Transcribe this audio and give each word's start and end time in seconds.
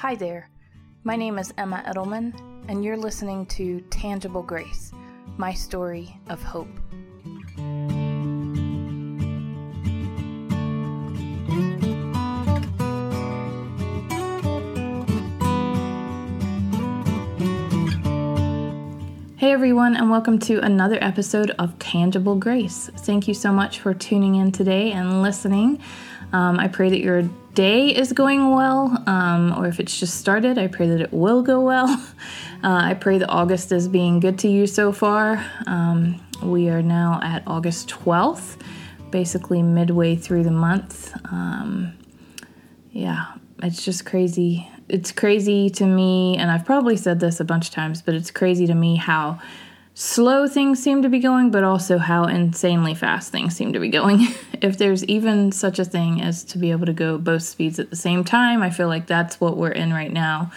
Hi 0.00 0.14
there. 0.14 0.48
My 1.04 1.14
name 1.14 1.38
is 1.38 1.52
Emma 1.58 1.84
Edelman, 1.86 2.32
and 2.68 2.82
you're 2.82 2.96
listening 2.96 3.44
to 3.48 3.82
Tangible 3.90 4.42
Grace, 4.42 4.92
my 5.36 5.52
story 5.52 6.18
of 6.30 6.42
hope. 6.42 6.70
Hey 19.36 19.52
everyone, 19.52 19.96
and 19.96 20.10
welcome 20.10 20.38
to 20.38 20.60
another 20.60 20.96
episode 21.02 21.50
of 21.58 21.78
Tangible 21.78 22.36
Grace. 22.36 22.90
Thank 23.00 23.28
you 23.28 23.34
so 23.34 23.52
much 23.52 23.80
for 23.80 23.92
tuning 23.92 24.36
in 24.36 24.50
today 24.50 24.92
and 24.92 25.20
listening. 25.20 25.82
Um, 26.32 26.58
I 26.58 26.68
pray 26.68 26.90
that 26.90 27.00
your 27.00 27.22
day 27.54 27.88
is 27.88 28.12
going 28.12 28.50
well, 28.50 29.02
um, 29.06 29.52
or 29.56 29.66
if 29.66 29.80
it's 29.80 29.98
just 29.98 30.18
started, 30.18 30.58
I 30.58 30.68
pray 30.68 30.88
that 30.88 31.00
it 31.00 31.12
will 31.12 31.42
go 31.42 31.60
well. 31.60 31.88
Uh, 32.62 32.78
I 32.90 32.92
pray 32.92 33.16
that 33.16 33.30
August 33.30 33.72
is 33.72 33.88
being 33.88 34.20
good 34.20 34.38
to 34.40 34.48
you 34.48 34.66
so 34.66 34.92
far. 34.92 35.42
Um, 35.66 36.20
we 36.42 36.68
are 36.68 36.82
now 36.82 37.18
at 37.22 37.42
August 37.46 37.88
12th, 37.88 38.60
basically 39.10 39.62
midway 39.62 40.14
through 40.14 40.44
the 40.44 40.50
month. 40.50 41.10
Um, 41.32 41.94
yeah, 42.92 43.32
it's 43.62 43.82
just 43.82 44.04
crazy. 44.04 44.68
It's 44.90 45.10
crazy 45.10 45.70
to 45.70 45.86
me, 45.86 46.36
and 46.36 46.50
I've 46.50 46.66
probably 46.66 46.98
said 46.98 47.18
this 47.18 47.40
a 47.40 47.44
bunch 47.46 47.68
of 47.68 47.74
times, 47.74 48.02
but 48.02 48.14
it's 48.14 48.30
crazy 48.30 48.66
to 48.66 48.74
me 48.74 48.96
how 48.96 49.40
slow 50.00 50.48
things 50.48 50.82
seem 50.82 51.02
to 51.02 51.10
be 51.10 51.18
going, 51.18 51.50
but 51.50 51.62
also 51.62 51.98
how 51.98 52.24
insanely 52.24 52.94
fast 52.94 53.30
things 53.30 53.54
seem 53.54 53.74
to 53.74 53.78
be 53.78 53.90
going. 53.90 54.26
if 54.62 54.78
there's 54.78 55.04
even 55.04 55.52
such 55.52 55.78
a 55.78 55.84
thing 55.84 56.22
as 56.22 56.42
to 56.42 56.56
be 56.56 56.70
able 56.70 56.86
to 56.86 56.94
go 56.94 57.18
both 57.18 57.42
speeds 57.42 57.78
at 57.78 57.90
the 57.90 57.96
same 57.96 58.24
time, 58.24 58.62
I 58.62 58.70
feel 58.70 58.88
like 58.88 59.06
that's 59.06 59.38
what 59.42 59.58
we're 59.58 59.72
in 59.72 59.92
right 59.92 60.10
now. 60.10 60.52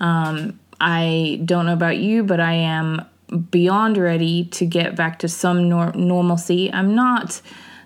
Um, 0.00 0.58
I 0.80 1.40
don't 1.44 1.66
know 1.66 1.72
about 1.72 1.98
you, 1.98 2.24
but 2.24 2.40
I 2.40 2.54
am 2.54 3.06
beyond 3.52 3.96
ready 3.96 4.46
to 4.46 4.66
get 4.66 4.96
back 4.96 5.20
to 5.20 5.28
some 5.28 5.68
nor- 5.68 5.92
normalcy. 5.92 6.72
I'm 6.72 6.96
not 6.96 7.40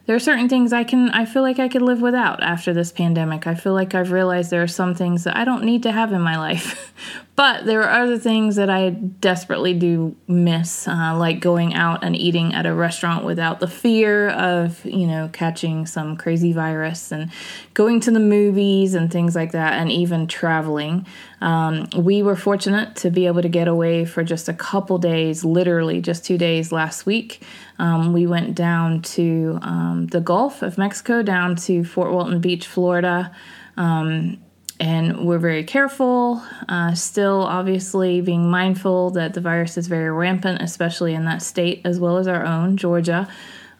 there 0.06 0.14
are 0.14 0.20
certain 0.20 0.48
things 0.48 0.72
I 0.72 0.84
can 0.84 1.10
I 1.10 1.24
feel 1.24 1.42
like 1.42 1.58
I 1.58 1.69
could 1.69 1.83
live 1.83 2.02
without 2.02 2.42
after 2.42 2.74
this 2.74 2.92
pandemic. 2.92 3.47
I 3.47 3.55
feel 3.55 3.72
like 3.72 3.94
I've 3.94 4.12
realized 4.12 4.50
there 4.50 4.62
are 4.62 4.66
some 4.66 4.94
things 4.94 5.24
that 5.24 5.36
I 5.36 5.44
don't 5.44 5.64
need 5.64 5.83
to 5.84 5.92
have 5.92 6.12
in 6.12 6.20
my 6.20 6.36
life. 6.36 6.92
but 7.36 7.64
there 7.64 7.83
are 7.83 8.02
other 8.02 8.19
things 8.19 8.56
that 8.56 8.70
I 8.70 8.91
desperately 8.91 9.74
do 9.74 10.14
miss, 10.28 10.86
uh, 10.86 11.16
like 11.16 11.41
going 11.41 11.74
out 11.74 12.05
and 12.05 12.14
eating 12.14 12.55
at 12.55 12.64
a 12.64 12.72
restaurant 12.72 13.24
without 13.24 13.58
the 13.58 13.66
fear 13.66 14.28
of, 14.30 14.84
you 14.84 15.06
know, 15.06 15.28
catching 15.33 15.84
some 15.86 16.16
crazy 16.16 16.52
virus 16.52 17.11
and 17.11 17.33
going 17.72 17.98
to 18.00 18.12
the 18.12 18.20
movies 18.20 18.94
and 18.94 19.11
things 19.11 19.34
like 19.34 19.50
that, 19.52 19.72
and 19.74 19.91
even 19.91 20.28
traveling. 20.28 21.06
Um, 21.41 21.89
we 21.96 22.22
were 22.22 22.36
fortunate 22.36 22.94
to 22.96 23.11
be 23.11 23.27
able 23.27 23.42
to 23.42 23.48
get 23.48 23.66
away 23.66 24.05
for 24.05 24.22
just 24.22 24.48
a 24.48 24.55
couple 24.55 24.98
days, 24.98 25.44
literally 25.44 26.00
just 26.00 26.24
two 26.24 26.39
days 26.39 26.70
last 26.70 27.05
week. 27.05 27.42
Um, 27.78 28.12
we 28.12 28.27
went 28.27 28.55
down 28.55 29.03
to 29.03 29.58
um, 29.62 30.06
the 30.06 30.20
Gulf 30.20 30.62
of 30.62 30.78
Mexico, 30.78 31.22
down 31.22 31.56
to 31.56 31.84
Fort 31.84 32.12
Walton 32.12 32.41
Beach, 32.41 32.67
Florida. 32.67 33.34
Um, 33.77 34.39
and 34.80 35.25
we're 35.25 35.39
very 35.39 35.64
careful, 35.64 36.42
uh, 36.69 36.95
still 36.95 37.42
obviously 37.42 38.20
being 38.20 38.50
mindful 38.50 39.11
that 39.11 39.34
the 39.34 39.41
virus 39.41 39.78
is 39.78 39.86
very 39.86 40.11
rampant, 40.11 40.61
especially 40.62 41.14
in 41.14 41.25
that 41.27 41.42
state 41.42 41.80
as 41.84 42.00
well 42.00 42.19
as 42.19 42.27
our 42.27 42.45
own, 42.45 42.77
Georgia. 42.77 43.28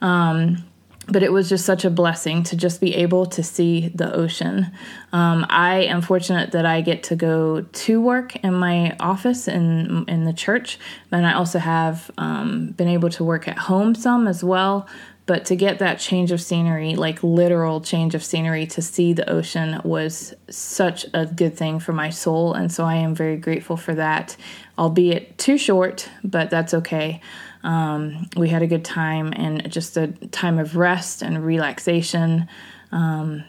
Um, 0.01 0.63
but 1.07 1.23
it 1.23 1.31
was 1.31 1.49
just 1.49 1.65
such 1.65 1.85
a 1.85 1.89
blessing 1.89 2.43
to 2.43 2.55
just 2.55 2.81
be 2.81 2.95
able 2.95 3.25
to 3.27 3.43
see 3.43 3.89
the 3.89 4.13
ocean. 4.13 4.71
Um, 5.13 5.45
I 5.49 5.83
am 5.83 6.01
fortunate 6.01 6.51
that 6.51 6.65
I 6.65 6.81
get 6.81 7.03
to 7.03 7.15
go 7.15 7.61
to 7.61 8.01
work 8.01 8.35
in 8.37 8.53
my 8.53 8.95
office 8.99 9.47
in 9.47 10.05
in 10.07 10.25
the 10.25 10.33
church, 10.33 10.79
and 11.11 11.25
I 11.25 11.33
also 11.33 11.59
have 11.59 12.09
um, 12.17 12.67
been 12.71 12.87
able 12.87 13.09
to 13.11 13.23
work 13.23 13.47
at 13.47 13.57
home 13.57 13.95
some 13.95 14.27
as 14.27 14.43
well. 14.43 14.87
But 15.27 15.45
to 15.45 15.55
get 15.55 15.79
that 15.79 15.99
change 15.99 16.31
of 16.31 16.39
scenery, 16.39 16.95
like 16.95 17.23
literal 17.23 17.81
change 17.81 18.13
of 18.13 18.23
scenery, 18.23 18.67
to 18.67 18.81
see 18.81 19.11
the 19.13 19.27
ocean 19.27 19.81
was 19.83 20.35
such 20.49 21.05
a 21.15 21.25
good 21.25 21.57
thing 21.57 21.79
for 21.79 21.93
my 21.93 22.11
soul, 22.11 22.53
and 22.53 22.71
so 22.71 22.85
I 22.85 22.95
am 22.95 23.15
very 23.15 23.37
grateful 23.37 23.75
for 23.75 23.95
that. 23.95 24.37
Albeit 24.77 25.37
too 25.37 25.57
short, 25.57 26.09
but 26.23 26.49
that's 26.49 26.73
okay. 26.75 27.21
Um, 27.63 28.29
we 28.37 28.49
had 28.49 28.61
a 28.61 28.67
good 28.67 28.85
time 28.85 29.33
and 29.35 29.71
just 29.71 29.97
a 29.97 30.07
time 30.27 30.59
of 30.59 30.75
rest 30.75 31.23
and 31.23 31.43
relaxation 31.43 32.47
um, 32.91 33.43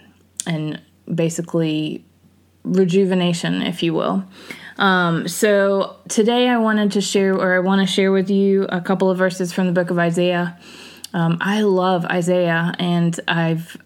and 0.47 0.81
basically 1.13 2.07
rejuvenation, 2.65 3.61
if 3.61 3.83
you 3.83 3.93
will. 3.93 4.25
Um, 4.79 5.29
so 5.29 5.97
today 6.09 6.49
I 6.49 6.57
wanted 6.57 6.93
to 6.93 7.01
share, 7.01 7.35
or 7.35 7.55
I 7.55 7.59
want 7.59 7.87
to 7.87 7.87
share 7.87 8.13
with 8.13 8.31
you 8.31 8.65
a 8.71 8.81
couple 8.81 9.11
of 9.11 9.19
verses 9.19 9.53
from 9.53 9.67
the 9.67 9.73
book 9.73 9.91
of 9.91 9.99
Isaiah. 9.99 10.59
Um, 11.17 11.39
I 11.41 11.63
love 11.63 12.05
Isaiah, 12.05 12.75
and 12.79 13.19
I've 13.27 13.79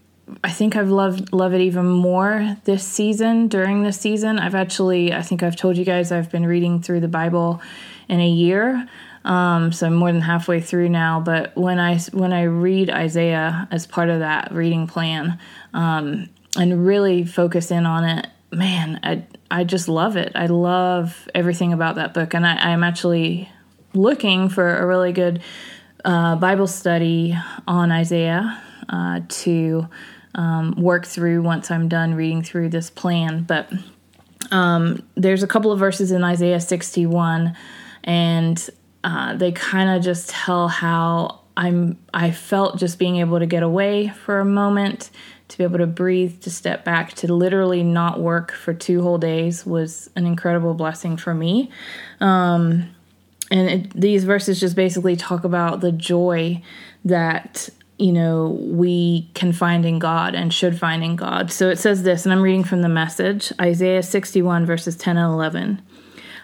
I 0.43 0.51
think 0.51 0.75
I've 0.75 0.91
loved 0.91 1.33
love 1.33 1.55
it 1.55 1.61
even 1.61 1.87
more 1.87 2.57
this 2.65 2.85
season. 2.85 3.47
During 3.47 3.85
this 3.85 4.01
season, 4.01 4.41
I've 4.41 4.57
actually 4.57 5.13
I 5.13 5.23
think 5.23 5.45
I've 5.45 5.55
told 5.55 5.77
you 5.77 5.85
guys 5.85 6.11
I've 6.11 6.29
been 6.29 6.45
reading 6.45 6.83
through 6.83 6.99
the 6.99 7.09
Bible 7.09 7.63
in 8.09 8.19
a 8.19 8.29
year. 8.29 8.89
Um, 9.25 9.71
so 9.71 9.87
I'm 9.87 9.95
more 9.95 10.11
than 10.11 10.23
halfway 10.23 10.61
through 10.61 10.89
now. 10.89 11.21
But 11.21 11.57
when 11.57 11.79
I 11.79 11.99
when 12.13 12.33
I 12.33 12.43
read 12.43 12.91
Isaiah 12.91 13.69
as 13.71 13.87
part 13.87 14.09
of 14.09 14.19
that 14.19 14.51
reading 14.51 14.89
plan, 14.89 15.39
um, 15.73 16.29
and 16.59 16.85
really 16.85 17.25
focus 17.25 17.71
in 17.71 17.87
on 17.87 18.03
it, 18.07 18.27
man, 18.51 18.99
I 19.05 19.23
I 19.53 19.63
just 19.63 19.87
love 19.87 20.17
it. 20.17 20.33
I 20.35 20.47
love 20.47 21.29
everything 21.33 21.73
about 21.73 21.95
that 21.95 22.13
book, 22.13 22.35
and 22.35 22.45
I, 22.45 22.73
I'm 22.73 22.83
actually 22.83 23.49
looking 23.95 24.49
for 24.49 24.79
a 24.79 24.85
really 24.85 25.13
good 25.13 25.41
uh, 26.05 26.37
Bible 26.37 26.67
study 26.67 27.37
on 27.67 27.93
Isaiah 27.93 28.63
uh, 28.89 29.21
to 29.29 29.89
um, 30.35 30.73
work 30.73 31.07
through 31.07 31.43
once 31.43 31.71
I'm 31.71 31.89
done 31.89 32.15
reading 32.15 32.43
through 32.43 32.71
this 32.71 32.91
plan. 32.91 33.45
But 33.45 33.73
um, 34.51 35.07
there's 35.15 35.43
a 35.43 35.47
couple 35.47 35.73
of 35.73 35.79
verses 35.79 36.11
in 36.11 36.25
Isaiah 36.25 36.61
61, 36.61 37.57
and 38.05 38.71
uh, 39.05 39.35
they 39.37 39.53
kind 39.53 39.91
of 39.91 40.03
just 40.03 40.31
tell 40.31 40.69
how 40.69 41.41
I'm 41.57 41.99
I 42.15 42.31
felt 42.31 42.79
just 42.79 42.99
being 42.99 43.17
able 43.17 43.39
to 43.39 43.47
get 43.47 43.63
away 43.63 44.09
for 44.09 44.41
a 44.41 44.45
moment, 44.45 45.11
to 45.49 45.59
be 45.59 45.65
able 45.65 45.79
to 45.79 45.87
breathe, 45.87 46.41
to 46.41 46.51
step 46.51 46.85
back, 46.85 47.13
to 47.15 47.33
literally 47.33 47.83
not 47.83 48.21
work 48.21 48.53
for 48.53 48.73
two 48.73 49.03
whole 49.03 49.19
days 49.19 49.67
was 49.67 50.11
an 50.17 50.27
incredible 50.27 50.75
blessing 50.75 51.17
for 51.17 51.35
me. 51.35 51.71
Um, 52.21 52.95
and 53.51 53.69
it, 53.69 53.93
these 53.93 54.25
verses 54.25 54.61
just 54.61 54.77
basically 54.77 55.17
talk 55.17 55.45
about 55.45 55.81
the 55.81 55.93
joy 55.93 56.63
that 57.05 57.69
you 57.99 58.13
know 58.13 58.59
we 58.61 59.29
can 59.35 59.53
find 59.53 59.85
in 59.85 59.99
God 59.99 60.35
and 60.35 60.53
should 60.53 60.79
find 60.79 61.03
in 61.03 61.17
God. 61.17 61.53
So 61.53 61.69
it 61.69 61.79
says 61.79 62.03
this, 62.03 62.25
and 62.25 62.33
I'm 62.33 62.43
reading 62.43 62.65
from 62.65 62.83
the 62.83 62.89
message 62.89 63.53
Isaiah 63.61 64.03
61 64.03 64.67
verses 64.67 64.97
10 64.97 65.17
and 65.17 65.33
11. 65.33 65.83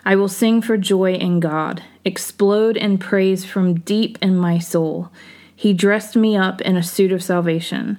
I 0.05 0.15
will 0.15 0.29
sing 0.29 0.63
for 0.63 0.77
joy 0.77 1.15
in 1.15 1.41
God, 1.41 1.83
explode 2.05 2.77
in 2.77 2.97
praise 2.99 3.45
from 3.45 3.81
deep 3.81 4.19
in 4.23 4.37
my 4.37 4.59
soul. 4.59 5.11
He 5.55 5.73
dressed 5.73 6.15
me 6.15 6.37
up 6.37 6.61
in 6.61 6.77
a 6.77 6.83
suit 6.83 7.11
of 7.11 7.25
salvation. 7.25 7.99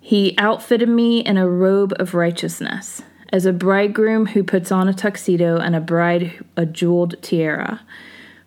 He 0.00 0.34
outfitted 0.36 0.88
me 0.88 1.20
in 1.20 1.38
a 1.38 1.48
robe 1.48 1.94
of 1.98 2.14
righteousness, 2.14 3.00
as 3.32 3.46
a 3.46 3.52
bridegroom 3.52 4.26
who 4.26 4.42
puts 4.42 4.72
on 4.72 4.88
a 4.88 4.92
tuxedo 4.92 5.56
and 5.56 5.76
a 5.76 5.80
bride 5.80 6.44
a 6.56 6.66
jeweled 6.66 7.14
tiara. 7.22 7.80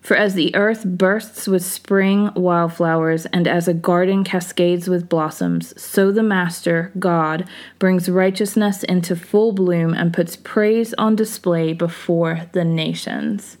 For 0.04 0.14
as 0.14 0.34
the 0.34 0.54
earth 0.54 0.84
bursts 0.84 1.48
with 1.48 1.64
spring 1.64 2.30
wildflowers, 2.34 3.24
and 3.24 3.48
as 3.48 3.66
a 3.66 3.72
garden 3.72 4.22
cascades 4.22 4.86
with 4.86 5.08
blossoms, 5.08 5.80
so 5.82 6.12
the 6.12 6.22
Master, 6.22 6.92
God, 6.98 7.48
brings 7.78 8.10
righteousness 8.10 8.84
into 8.84 9.16
full 9.16 9.52
bloom 9.52 9.94
and 9.94 10.12
puts 10.12 10.36
praise 10.36 10.92
on 10.98 11.16
display 11.16 11.72
before 11.72 12.42
the 12.52 12.66
nations. 12.66 13.56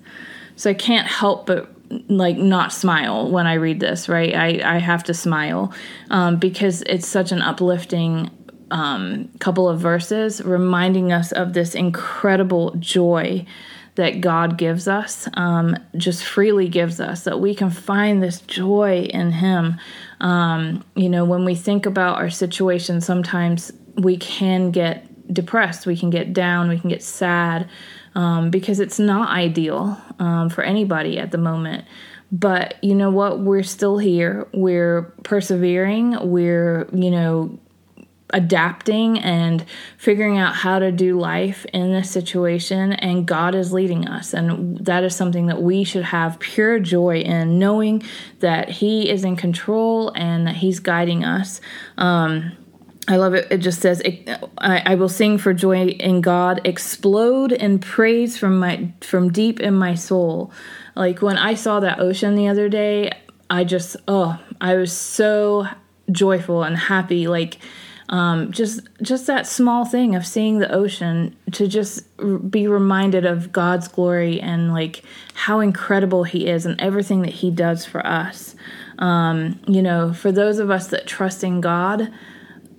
So 0.54 0.68
I 0.68 0.74
can't 0.74 1.06
help 1.06 1.46
but 1.46 1.74
like 2.10 2.36
not 2.36 2.74
smile 2.74 3.30
when 3.30 3.46
I 3.46 3.54
read 3.54 3.80
this, 3.80 4.06
right? 4.06 4.34
I, 4.34 4.76
I 4.76 4.78
have 4.80 5.02
to 5.04 5.14
smile 5.14 5.72
um, 6.10 6.36
because 6.36 6.82
it's 6.82 7.08
such 7.08 7.32
an 7.32 7.40
uplifting 7.40 8.30
um, 8.70 9.30
couple 9.38 9.66
of 9.66 9.80
verses 9.80 10.42
reminding 10.42 11.10
us 11.10 11.32
of 11.32 11.54
this 11.54 11.74
incredible 11.74 12.74
joy 12.78 13.46
that 13.96 14.20
God 14.20 14.58
gives 14.58 14.88
us, 14.88 15.28
um, 15.34 15.76
just 15.96 16.24
freely 16.24 16.68
gives 16.68 17.00
us, 17.00 17.24
that 17.24 17.40
we 17.40 17.54
can 17.54 17.70
find 17.70 18.22
this 18.22 18.40
joy 18.40 19.02
in 19.10 19.30
Him. 19.30 19.78
Um, 20.20 20.84
you 20.96 21.08
know, 21.08 21.24
when 21.24 21.44
we 21.44 21.54
think 21.54 21.86
about 21.86 22.18
our 22.18 22.30
situation, 22.30 23.00
sometimes 23.00 23.72
we 23.96 24.16
can 24.16 24.70
get 24.70 25.32
depressed, 25.32 25.86
we 25.86 25.96
can 25.96 26.10
get 26.10 26.32
down, 26.32 26.68
we 26.68 26.78
can 26.78 26.90
get 26.90 27.02
sad 27.02 27.68
um, 28.14 28.50
because 28.50 28.80
it's 28.80 28.98
not 28.98 29.30
ideal 29.30 30.00
um, 30.18 30.48
for 30.48 30.62
anybody 30.62 31.18
at 31.18 31.30
the 31.30 31.38
moment. 31.38 31.84
But 32.32 32.82
you 32.82 32.96
know 32.96 33.10
what? 33.10 33.40
We're 33.40 33.62
still 33.62 33.98
here. 33.98 34.48
We're 34.52 35.02
persevering. 35.22 36.18
We're, 36.30 36.88
you 36.92 37.10
know, 37.10 37.60
adapting 38.34 39.18
and 39.20 39.64
figuring 39.96 40.36
out 40.36 40.54
how 40.54 40.78
to 40.78 40.90
do 40.92 41.18
life 41.18 41.64
in 41.72 41.92
this 41.92 42.10
situation 42.10 42.92
and 42.92 43.26
God 43.26 43.54
is 43.54 43.72
leading 43.72 44.08
us 44.08 44.34
and 44.34 44.76
that 44.84 45.04
is 45.04 45.14
something 45.14 45.46
that 45.46 45.62
we 45.62 45.84
should 45.84 46.04
have 46.04 46.40
pure 46.40 46.80
joy 46.80 47.20
in 47.20 47.58
knowing 47.58 48.02
that 48.40 48.68
he 48.68 49.08
is 49.08 49.24
in 49.24 49.36
control 49.36 50.12
and 50.16 50.48
that 50.48 50.56
he's 50.56 50.80
guiding 50.80 51.24
us 51.24 51.60
um, 51.96 52.52
I 53.06 53.16
love 53.16 53.34
it. 53.34 53.48
It 53.50 53.58
just 53.58 53.82
says, 53.82 54.02
I, 54.56 54.82
I, 54.86 54.94
will 54.94 55.10
sing 55.10 55.36
for 55.36 55.52
joy 55.52 55.88
in 55.88 56.22
God, 56.22 56.62
explode 56.64 57.52
in 57.52 57.78
praise 57.78 58.38
from 58.38 58.58
my 58.58 58.92
from 59.02 59.30
deep 59.30 59.60
in 59.60 59.74
my 59.74 59.94
soul." 59.94 60.50
Like 60.96 61.20
when 61.20 61.36
I 61.36 61.52
saw 61.52 61.80
that 61.80 61.98
ocean 61.98 62.34
the 62.34 62.48
other 62.48 62.70
day, 62.70 63.12
I 63.50 63.64
just 63.64 63.96
oh, 64.08 64.40
I 64.58 64.76
was 64.76 64.90
so 64.90 65.66
joyful 66.10 66.62
and 66.62 66.78
happy. 66.78 67.28
Like 67.28 67.58
um, 68.14 68.52
just 68.52 68.80
just 69.02 69.26
that 69.26 69.44
small 69.44 69.84
thing 69.84 70.14
of 70.14 70.24
seeing 70.24 70.60
the 70.60 70.72
ocean 70.72 71.34
to 71.50 71.66
just 71.66 72.06
be 72.48 72.68
reminded 72.68 73.26
of 73.26 73.50
God's 73.50 73.88
glory 73.88 74.40
and 74.40 74.72
like 74.72 75.02
how 75.34 75.58
incredible 75.58 76.22
He 76.22 76.46
is 76.46 76.64
and 76.64 76.80
everything 76.80 77.22
that 77.22 77.32
He 77.32 77.50
does 77.50 77.84
for 77.84 78.06
us. 78.06 78.54
Um, 79.00 79.58
you 79.66 79.82
know, 79.82 80.12
for 80.12 80.30
those 80.30 80.60
of 80.60 80.70
us 80.70 80.86
that 80.88 81.08
trust 81.08 81.42
in 81.42 81.60
God, 81.60 82.08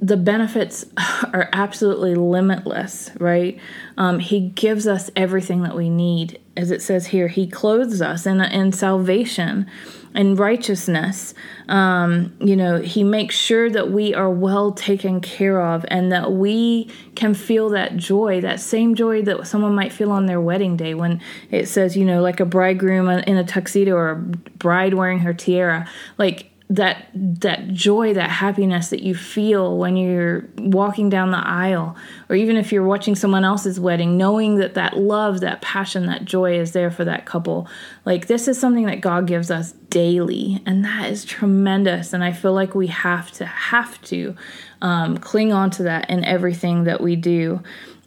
the 0.02 0.16
benefits 0.16 0.86
are 1.34 1.50
absolutely 1.52 2.16
limitless, 2.16 3.12
right? 3.20 3.60
Um, 3.98 4.20
he 4.20 4.40
gives 4.40 4.88
us 4.88 5.12
everything 5.18 5.64
that 5.64 5.76
we 5.76 5.90
need. 5.90 6.40
As 6.56 6.72
it 6.72 6.82
says 6.82 7.08
here, 7.08 7.28
He 7.28 7.46
clothes 7.46 8.02
us 8.02 8.26
in, 8.26 8.40
in 8.40 8.72
salvation 8.72 9.70
and 10.16 10.40
righteousness. 10.40 11.34
Um, 11.68 12.36
you 12.40 12.56
know, 12.56 12.80
He 12.80 13.04
makes 13.04 13.36
sure 13.36 13.70
that 13.70 13.92
we 13.92 14.16
are 14.16 14.30
well 14.30 14.72
taken 14.72 15.22
care 15.22 15.62
of 15.62 15.86
and 15.90 16.12
that 16.12 16.32
we 16.32 16.90
can 17.16 17.34
feel 17.34 17.70
that 17.70 17.98
joy, 17.98 18.42
that 18.42 18.60
same 18.60 18.96
joy 18.96 19.22
that 19.24 19.46
someone 19.46 19.76
might 19.76 19.94
feel 19.94 20.12
on 20.12 20.26
their 20.26 20.42
wedding 20.42 20.78
day 20.78 20.96
when 20.96 21.22
it 21.52 21.68
says, 21.68 21.96
you 21.96 22.06
know, 22.06 22.22
like 22.22 22.40
a 22.40 22.46
bridegroom 22.46 23.10
in 23.10 23.38
a 23.38 23.44
tuxedo 23.44 23.96
or 23.96 24.10
a 24.12 24.16
bride 24.16 24.94
wearing 24.96 25.20
her 25.20 25.34
tiara. 25.34 25.88
Like, 26.18 26.50
that 26.68 27.10
that 27.14 27.68
joy 27.68 28.12
that 28.14 28.30
happiness 28.30 28.90
that 28.90 29.04
you 29.04 29.14
feel 29.14 29.78
when 29.78 29.96
you're 29.96 30.50
walking 30.58 31.10
down 31.10 31.30
the 31.30 31.38
aisle 31.38 31.96
or 32.28 32.36
even 32.36 32.58
if 32.58 32.72
you're 32.72 32.84
watching 32.84 33.14
someone 33.14 33.46
else's 33.46 33.80
wedding 33.80 34.18
knowing 34.18 34.56
that 34.56 34.74
that 34.74 34.98
love 34.98 35.42
that 35.42 35.62
passion 35.62 36.08
that 36.08 36.26
joy 36.26 36.60
is 36.60 36.72
there 36.72 36.90
for 36.90 37.06
that 37.06 37.26
couple. 37.26 37.68
Like 38.04 38.26
this 38.26 38.48
is 38.48 38.60
something 38.60 38.88
that 38.88 39.00
god 39.00 39.28
gives 39.28 39.52
us 39.52 39.74
daily 39.90 40.62
and 40.66 40.84
that 40.84 41.10
is 41.10 41.24
tremendous 41.24 42.12
and 42.12 42.24
i 42.24 42.34
feel 42.34 42.54
like 42.54 42.76
we 42.76 42.88
have 42.88 43.32
to 43.32 43.46
have 43.46 44.02
to 44.02 44.36
um, 44.82 45.18
cling 45.20 45.54
on 45.54 45.70
to 45.72 45.84
that 45.84 46.10
in 46.10 46.26
everything 46.26 46.86
that 46.86 47.00
we 47.00 47.16
do. 47.16 47.62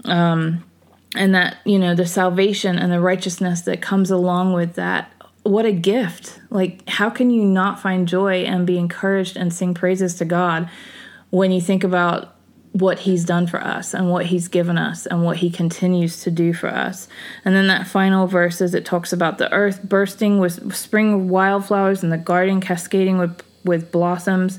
Um, 0.05 0.64
and 1.14 1.34
that 1.34 1.56
you 1.64 1.78
know 1.78 1.94
the 1.94 2.06
salvation 2.06 2.78
and 2.78 2.93
the 2.93 3.00
righteousness 3.00 3.62
that 3.62 3.81
comes 3.81 4.10
along 4.10 4.52
with 4.52 4.75
that 4.75 5.10
what 5.43 5.64
a 5.64 5.73
gift. 5.73 6.40
Like, 6.50 6.88
how 6.88 7.11
can 7.11 7.31
you 7.31 7.44
not 7.44 7.81
find 7.81 8.06
joy 8.06 8.43
and 8.43 8.67
be 8.67 8.79
encouraged 8.79 9.37
and 9.37 9.52
sing 9.52 9.75
praises 9.75 10.14
to 10.17 10.25
God 10.25 10.69
when 11.31 11.50
you 11.50 11.61
think 11.61 11.85
about 11.85 12.35
what 12.73 13.00
He's 13.00 13.25
done 13.25 13.46
for 13.46 13.61
us 13.61 13.94
and 13.94 14.11
what 14.11 14.26
He's 14.26 14.49
given 14.49 14.76
us 14.76 15.06
and 15.06 15.25
what 15.25 15.38
He 15.38 15.50
continues 15.50 16.23
to 16.23 16.31
do 16.31 16.52
for 16.52 16.69
us? 16.69 17.08
And 17.44 17.55
then 17.55 17.67
that 17.69 17.87
final 17.87 18.26
verse 18.26 18.61
is 18.61 18.75
it 18.75 18.85
talks 18.85 19.12
about 19.12 19.38
the 19.38 19.50
earth 19.52 19.82
bursting 19.82 20.38
with 20.38 20.75
spring 20.75 21.29
wildflowers 21.29 22.02
and 22.02 22.12
the 22.12 22.19
garden 22.19 22.61
cascading 22.61 23.19
with, 23.19 23.43
with 23.64 23.91
blossoms. 23.91 24.58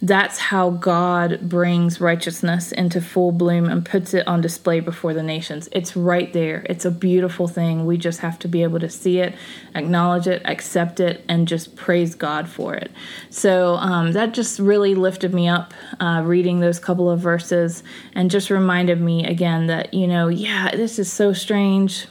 That's 0.00 0.38
how 0.38 0.70
God 0.70 1.40
brings 1.48 2.00
righteousness 2.00 2.70
into 2.70 3.00
full 3.00 3.32
bloom 3.32 3.68
and 3.68 3.84
puts 3.84 4.14
it 4.14 4.28
on 4.28 4.40
display 4.40 4.78
before 4.78 5.12
the 5.12 5.24
nations. 5.24 5.68
It's 5.72 5.96
right 5.96 6.32
there. 6.32 6.64
It's 6.70 6.84
a 6.84 6.90
beautiful 6.92 7.48
thing. 7.48 7.84
We 7.84 7.98
just 7.98 8.20
have 8.20 8.38
to 8.40 8.48
be 8.48 8.62
able 8.62 8.78
to 8.78 8.88
see 8.88 9.18
it, 9.18 9.34
acknowledge 9.74 10.28
it, 10.28 10.40
accept 10.44 11.00
it, 11.00 11.24
and 11.28 11.48
just 11.48 11.74
praise 11.74 12.14
God 12.14 12.48
for 12.48 12.74
it. 12.74 12.92
So 13.30 13.74
um, 13.74 14.12
that 14.12 14.34
just 14.34 14.60
really 14.60 14.94
lifted 14.94 15.34
me 15.34 15.48
up 15.48 15.74
uh, 15.98 16.22
reading 16.24 16.60
those 16.60 16.78
couple 16.78 17.10
of 17.10 17.18
verses 17.18 17.82
and 18.14 18.30
just 18.30 18.50
reminded 18.50 19.00
me 19.00 19.26
again 19.26 19.66
that, 19.66 19.92
you 19.92 20.06
know, 20.06 20.28
yeah, 20.28 20.70
this 20.70 21.00
is 21.00 21.12
so 21.12 21.32
strange. 21.32 22.06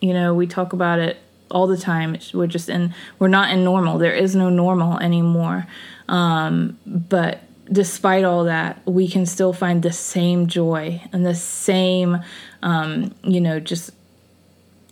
You 0.00 0.14
know, 0.14 0.34
we 0.34 0.46
talk 0.46 0.72
about 0.72 1.00
it 1.00 1.18
all 1.54 1.66
the 1.66 1.78
time. 1.78 2.18
We're 2.34 2.46
just 2.46 2.68
in, 2.68 2.92
we're 3.18 3.28
not 3.28 3.50
in 3.50 3.64
normal. 3.64 3.96
There 3.98 4.12
is 4.12 4.34
no 4.34 4.50
normal 4.50 4.98
anymore. 4.98 5.66
Um, 6.08 6.78
but 6.84 7.40
despite 7.72 8.24
all 8.24 8.44
that, 8.44 8.82
we 8.84 9.08
can 9.08 9.24
still 9.24 9.52
find 9.52 9.82
the 9.82 9.92
same 9.92 10.46
joy 10.46 11.00
and 11.12 11.24
the 11.24 11.34
same, 11.34 12.18
um, 12.62 13.14
you 13.22 13.40
know, 13.40 13.60
just 13.60 13.90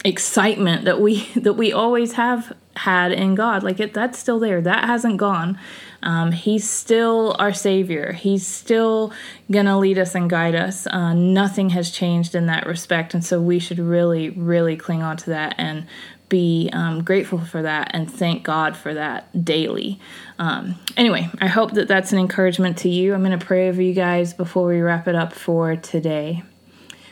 excitement 0.05 0.85
that 0.85 1.01
we 1.01 1.29
that 1.37 1.55
we 1.55 1.73
always 1.73 2.13
have 2.13 2.53
had 2.77 3.13
in 3.13 3.35
God. 3.35 3.63
Like 3.63 3.81
it, 3.81 3.93
that's 3.93 4.19
still 4.19 4.39
there. 4.39 4.61
That 4.61 4.85
hasn't 4.85 5.19
gone. 5.19 5.59
Um, 6.03 6.33
he's 6.33 6.69
still 6.69 7.37
our 7.39 7.53
Savior. 7.53 8.13
He's 8.13 8.47
still 8.47 9.13
gonna 9.51 9.79
lead 9.79 9.99
us 9.99 10.15
and 10.15 10.29
guide 10.29 10.55
us. 10.55 10.87
Uh, 10.87 11.13
nothing 11.13 11.71
has 11.71 11.91
changed 11.91 12.35
in 12.35 12.47
that 12.47 12.67
respect, 12.67 13.15
and 13.15 13.25
so 13.25 13.41
we 13.41 13.59
should 13.59 13.79
really, 13.79 14.31
really 14.31 14.77
cling 14.77 15.03
on 15.03 15.17
to 15.19 15.31
that 15.31 15.55
and 15.59 15.87
be 16.33 16.71
um, 16.73 17.05
grateful 17.05 17.39
for 17.39 17.61
that 17.61 17.91
and 17.93 18.11
thank 18.11 18.43
God 18.43 18.75
for 18.75 18.95
that 18.95 19.45
daily. 19.45 20.01
Um, 20.39 20.77
anyway, 20.97 21.29
I 21.43 21.47
hope 21.47 21.73
that 21.73 21.89
that's 21.89 22.11
an 22.11 22.19
encouragement 22.19 22.79
to 22.79 22.89
you. 22.89 23.13
I'm 23.13 23.23
going 23.23 23.39
to 23.39 23.45
pray 23.45 23.69
over 23.69 23.83
you 23.83 23.93
guys 23.93 24.33
before 24.33 24.67
we 24.67 24.81
wrap 24.81 25.07
it 25.07 25.15
up 25.15 25.35
for 25.35 25.77
today. 25.77 26.43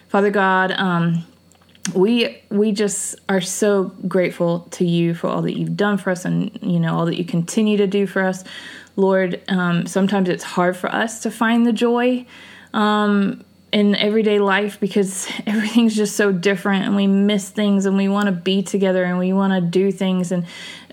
Father 0.08 0.30
God, 0.30 0.72
um, 0.72 1.26
we 1.94 2.42
we 2.48 2.72
just 2.72 3.16
are 3.28 3.42
so 3.42 3.92
grateful 4.08 4.60
to 4.70 4.86
you 4.86 5.12
for 5.12 5.28
all 5.28 5.42
that 5.42 5.58
you've 5.58 5.76
done 5.76 5.98
for 5.98 6.08
us 6.08 6.24
and 6.24 6.58
you 6.62 6.80
know 6.80 6.96
all 6.96 7.04
that 7.04 7.18
you 7.18 7.24
continue 7.24 7.76
to 7.76 7.86
do 7.86 8.06
for 8.06 8.22
us 8.22 8.44
lord 8.96 9.40
um, 9.48 9.86
sometimes 9.86 10.28
it's 10.28 10.44
hard 10.44 10.76
for 10.76 10.92
us 10.94 11.22
to 11.22 11.30
find 11.30 11.66
the 11.66 11.72
joy 11.72 12.24
um, 12.74 13.42
in 13.72 13.94
everyday 13.94 14.38
life 14.38 14.80
because 14.80 15.28
everything's 15.46 15.96
just 15.96 16.16
so 16.16 16.32
different 16.32 16.84
and 16.84 16.96
we 16.96 17.06
miss 17.06 17.48
things 17.50 17.86
and 17.86 17.96
we 17.96 18.08
want 18.08 18.26
to 18.26 18.32
be 18.32 18.62
together 18.62 19.04
and 19.04 19.18
we 19.18 19.32
want 19.32 19.52
to 19.52 19.60
do 19.60 19.92
things. 19.92 20.32
And 20.32 20.46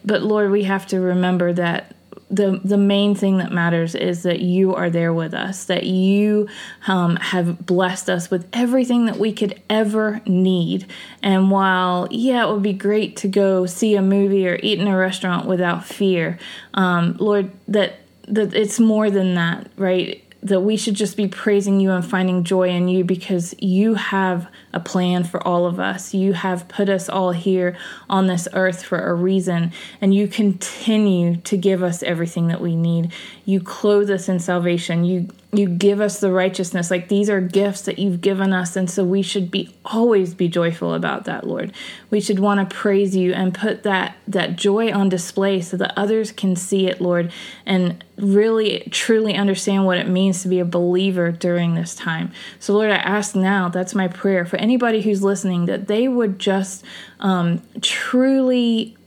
but 0.05 0.21
lord 0.21 0.51
we 0.51 0.63
have 0.63 0.87
to 0.87 0.99
remember 0.99 1.53
that 1.53 1.95
the 2.29 2.59
the 2.63 2.77
main 2.77 3.15
thing 3.15 3.37
that 3.37 3.51
matters 3.53 3.95
is 3.95 4.23
that 4.23 4.41
you 4.41 4.75
are 4.75 4.89
there 4.89 5.13
with 5.13 5.33
us 5.33 5.65
that 5.65 5.85
you 5.85 6.47
um, 6.87 7.15
have 7.15 7.65
blessed 7.65 8.09
us 8.09 8.29
with 8.29 8.47
everything 8.51 9.05
that 9.05 9.17
we 9.17 9.31
could 9.31 9.61
ever 9.69 10.21
need. 10.25 10.85
And 11.23 11.49
while 11.49 12.07
yeah 12.11 12.47
it 12.47 12.51
would 12.51 12.63
be 12.63 12.73
great 12.73 13.15
to 13.17 13.27
go 13.27 13.65
see 13.65 13.95
a 13.95 14.01
movie 14.01 14.47
or 14.47 14.59
eat 14.61 14.79
in 14.79 14.87
a 14.87 14.97
restaurant 14.97 15.45
without 15.45 15.85
fear 15.85 16.37
um, 16.73 17.15
lord 17.19 17.49
that 17.67 17.99
that 18.27 18.53
it's 18.53 18.79
more 18.79 19.09
than 19.09 19.35
that 19.35 19.71
right 19.77 20.21
that 20.43 20.61
we 20.61 20.77
should 20.77 20.93
just 20.93 21.17
be 21.17 21.27
praising 21.27 21.79
you 21.79 21.91
and 21.91 22.05
finding 22.05 22.43
joy 22.43 22.69
in 22.69 22.87
you 22.87 23.03
because 23.03 23.55
you 23.59 23.95
have 23.95 24.47
a 24.73 24.79
plan 24.79 25.23
for 25.23 25.45
all 25.45 25.65
of 25.65 25.79
us. 25.79 26.13
You 26.13 26.33
have 26.33 26.67
put 26.67 26.89
us 26.89 27.09
all 27.09 27.31
here 27.31 27.75
on 28.09 28.27
this 28.27 28.47
earth 28.53 28.83
for 28.83 28.99
a 28.99 29.13
reason, 29.13 29.71
and 29.99 30.13
you 30.13 30.27
continue 30.27 31.37
to 31.37 31.57
give 31.57 31.81
us 31.81 32.03
everything 32.03 32.47
that 32.47 32.61
we 32.61 32.75
need. 32.75 33.11
You 33.45 33.59
clothe 33.59 34.09
us 34.11 34.29
in 34.29 34.39
salvation. 34.39 35.03
You 35.03 35.27
you 35.53 35.67
give 35.67 36.01
us 36.01 36.19
the 36.19 36.31
righteousness. 36.31 36.91
Like 36.91 37.07
these 37.07 37.29
are 37.29 37.39
gifts 37.39 37.81
that 37.81 37.97
you've 37.97 38.19
given 38.19 38.51
us 38.51 38.75
and 38.75 38.89
so 38.89 39.05
we 39.05 39.21
should 39.21 39.49
be 39.49 39.73
always 39.85 40.33
be 40.33 40.49
joyful 40.49 40.93
about 40.93 41.23
that 41.23 41.47
lord. 41.47 41.71
We 42.09 42.19
should 42.19 42.39
want 42.39 42.69
to 42.69 42.75
praise 42.75 43.15
you 43.15 43.33
and 43.33 43.53
put 43.53 43.83
that 43.83 44.17
that 44.27 44.57
joy 44.57 44.91
on 44.91 45.07
display 45.07 45.61
so 45.61 45.77
that 45.77 45.93
others 45.97 46.33
can 46.33 46.57
see 46.57 46.87
it 46.87 46.99
lord 46.99 47.31
and 47.65 48.03
really 48.17 48.87
truly 48.91 49.35
understand 49.35 49.85
what 49.85 49.97
it 49.97 50.09
means 50.09 50.41
to 50.41 50.49
be 50.49 50.59
a 50.59 50.65
believer 50.65 51.31
during 51.31 51.75
this 51.75 51.95
time. 51.95 52.31
So 52.59 52.73
lord 52.73 52.91
i 52.91 52.95
ask 52.95 53.33
now 53.33 53.69
that's 53.69 53.95
my 53.95 54.09
prayer 54.09 54.45
for 54.45 54.57
anybody 54.57 55.01
who's 55.01 55.23
listening 55.23 55.65
that 55.67 55.87
they 55.87 56.09
would 56.09 56.39
just 56.39 56.83
um, 57.21 57.61
truly 57.81 58.97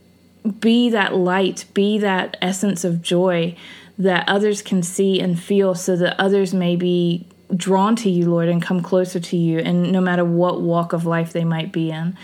be 0.59 0.91
that 0.91 1.15
light 1.15 1.65
be 1.75 1.99
that 1.99 2.37
essence 2.41 2.85
of 2.85 3.03
joy 3.03 3.55
that 3.99 4.27
others 4.29 4.63
can 4.63 4.83
see 4.83 5.21
and 5.21 5.39
feel 5.39 5.75
so 5.75 5.95
that 5.97 6.19
others 6.19 6.55
may 6.55 6.75
be 6.75 7.27
drawn 7.55 7.97
to 7.97 8.09
you, 8.09 8.31
Lord, 8.31 8.49
and 8.49 8.63
come 8.63 8.83
closer 8.83 9.21
to 9.21 9.37
you, 9.37 9.59
and 9.59 9.93
no 9.93 10.01
matter 10.01 10.25
what 10.25 10.61
walk 10.61 10.93
of 10.93 11.05
life 11.05 11.33
they 11.33 11.45
might 11.45 11.73
be 11.73 11.91
in. 11.91 12.17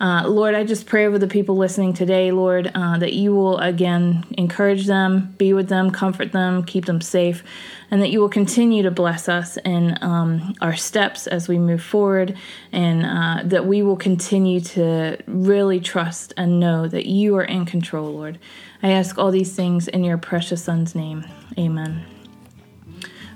Uh, 0.00 0.26
Lord, 0.26 0.54
I 0.54 0.64
just 0.64 0.86
pray 0.86 1.06
over 1.06 1.18
the 1.18 1.28
people 1.28 1.56
listening 1.56 1.92
today, 1.92 2.32
Lord, 2.32 2.70
uh, 2.74 2.98
that 2.98 3.12
you 3.12 3.34
will 3.34 3.58
again 3.58 4.24
encourage 4.36 4.86
them, 4.86 5.34
be 5.38 5.52
with 5.52 5.68
them, 5.68 5.90
comfort 5.90 6.32
them, 6.32 6.64
keep 6.64 6.86
them 6.86 7.00
safe, 7.00 7.44
and 7.90 8.02
that 8.02 8.10
you 8.10 8.20
will 8.20 8.28
continue 8.28 8.82
to 8.82 8.90
bless 8.90 9.28
us 9.28 9.56
in 9.58 9.96
um, 10.02 10.54
our 10.60 10.74
steps 10.74 11.26
as 11.26 11.48
we 11.48 11.58
move 11.58 11.82
forward, 11.82 12.36
and 12.72 13.06
uh, 13.06 13.42
that 13.48 13.66
we 13.66 13.82
will 13.82 13.96
continue 13.96 14.60
to 14.60 15.16
really 15.26 15.78
trust 15.78 16.32
and 16.36 16.58
know 16.58 16.88
that 16.88 17.06
you 17.06 17.36
are 17.36 17.44
in 17.44 17.64
control, 17.64 18.12
Lord. 18.12 18.38
I 18.82 18.90
ask 18.90 19.16
all 19.16 19.30
these 19.30 19.54
things 19.54 19.86
in 19.86 20.02
your 20.02 20.18
precious 20.18 20.64
Son's 20.64 20.94
name. 20.94 21.24
Amen. 21.56 22.04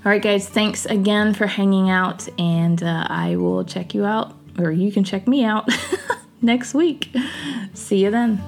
All 0.05 0.11
right, 0.11 0.21
guys, 0.21 0.47
thanks 0.47 0.85
again 0.85 1.33
for 1.33 1.47
hanging 1.47 1.89
out, 1.89 2.27
and 2.37 2.81
uh, 2.83 3.05
I 3.09 3.37
will 3.37 3.63
check 3.63 3.93
you 3.93 4.05
out, 4.05 4.35
or 4.57 4.71
you 4.71 4.91
can 4.91 5.03
check 5.03 5.27
me 5.27 5.43
out 5.43 5.69
next 6.41 6.73
week. 6.73 7.15
See 7.73 8.03
you 8.03 8.11
then. 8.11 8.41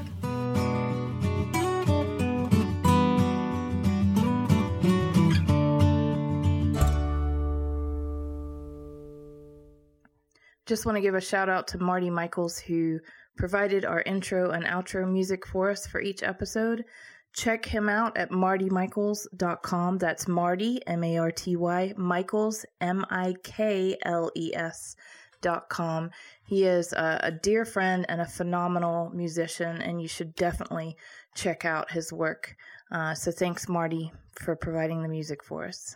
Just 10.71 10.85
want 10.85 10.95
to 10.95 11.01
give 11.01 11.15
a 11.15 11.21
shout 11.21 11.49
out 11.49 11.67
to 11.67 11.79
Marty 11.79 12.09
Mikles, 12.09 12.57
who 12.57 13.01
provided 13.35 13.83
our 13.83 14.01
intro 14.03 14.51
and 14.51 14.63
outro 14.63 15.05
music 15.05 15.45
for 15.45 15.69
us 15.69 15.85
for 15.85 15.99
each 15.99 16.23
episode. 16.23 16.85
Check 17.33 17.65
him 17.65 17.89
out 17.89 18.15
at 18.17 18.29
martymikles.com. 18.29 19.97
That's 19.97 20.29
Marty, 20.29 20.79
M 20.87 21.03
A 21.03 21.17
R 21.17 21.31
T 21.31 21.57
Y, 21.57 21.93
Mikles, 21.97 22.63
M 22.79 23.05
I 23.09 23.33
K 23.43 23.97
L 24.03 24.31
E 24.33 24.53
S. 24.55 24.95
Dot 25.41 25.69
com. 25.69 26.11
He 26.43 26.65
is 26.65 26.93
a, 26.93 27.19
a 27.23 27.31
dear 27.31 27.65
friend 27.65 28.05
and 28.07 28.21
a 28.21 28.25
phenomenal 28.25 29.09
musician, 29.13 29.81
and 29.81 30.01
you 30.01 30.07
should 30.07 30.35
definitely 30.35 30.95
check 31.35 31.65
out 31.65 31.91
his 31.91 32.13
work. 32.13 32.55
Uh, 32.91 33.13
so, 33.15 33.31
thanks, 33.31 33.67
Marty, 33.67 34.11
for 34.39 34.55
providing 34.55 35.01
the 35.01 35.09
music 35.09 35.43
for 35.43 35.65
us. 35.65 35.95